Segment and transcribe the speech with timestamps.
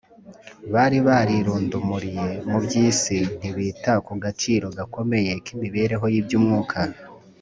[0.73, 6.79] bari barirundumuriye mu by’isi ntibita ku gaciro gakomeye k’imibereho y’iby’umwuka